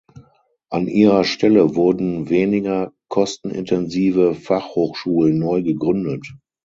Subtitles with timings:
[0.71, 6.33] An ihrer Stelle wurden weniger kostenintensive Fachhochschulen neu gegründet.